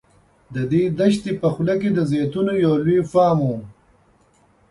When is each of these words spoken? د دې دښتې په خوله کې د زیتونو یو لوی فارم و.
د 0.53 0.55
دې 0.71 0.83
دښتې 0.99 1.31
په 1.41 1.47
خوله 1.53 1.75
کې 1.81 1.89
د 1.93 1.99
زیتونو 2.11 2.53
یو 2.65 2.73
لوی 2.85 2.99
فارم 3.11 3.39
و. 3.49 3.51